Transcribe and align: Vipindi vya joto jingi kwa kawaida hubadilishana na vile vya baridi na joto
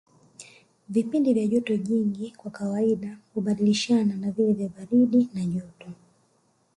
Vipindi 0.89 1.33
vya 1.33 1.47
joto 1.47 1.77
jingi 1.77 2.31
kwa 2.37 2.51
kawaida 2.51 3.17
hubadilishana 3.33 4.15
na 4.15 4.31
vile 4.31 4.53
vya 4.53 4.69
baridi 4.69 5.29
na 5.33 5.45
joto 5.45 5.87